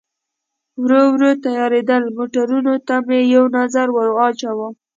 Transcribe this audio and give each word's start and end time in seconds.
ورو 0.83 1.01
ورو 1.13 1.29
تیارېدل، 1.45 2.03
موټرونو 2.17 2.73
ته 2.87 2.95
مې 3.07 3.19
یو 3.35 3.43
نظر 3.57 3.87
ور 3.91 4.09
واچاوه. 4.17 4.67